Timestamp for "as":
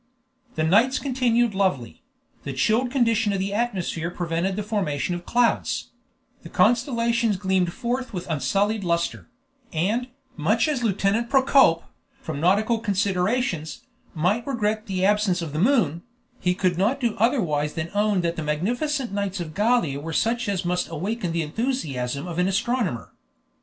10.67-10.81, 20.49-20.65